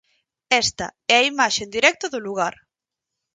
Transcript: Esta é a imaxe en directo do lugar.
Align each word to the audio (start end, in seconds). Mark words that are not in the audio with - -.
Esta 0.63 0.87
é 1.15 1.15
a 1.19 1.27
imaxe 1.31 1.61
en 1.63 1.71
directo 1.75 2.05
do 2.09 2.23
lugar. 2.27 2.55